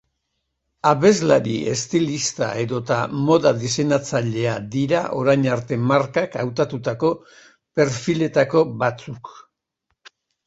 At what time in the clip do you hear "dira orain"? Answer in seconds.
4.75-5.45